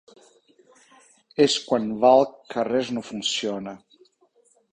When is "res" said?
2.71-2.91